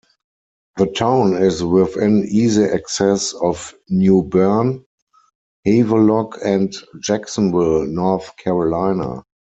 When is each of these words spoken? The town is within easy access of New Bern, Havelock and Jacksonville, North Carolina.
The 0.77 0.87
town 0.87 1.35
is 1.35 1.63
within 1.63 2.25
easy 2.25 2.63
access 2.63 3.35
of 3.35 3.75
New 3.87 4.23
Bern, 4.23 4.83
Havelock 5.63 6.39
and 6.43 6.75
Jacksonville, 6.99 7.85
North 7.85 8.35
Carolina. 8.37 9.21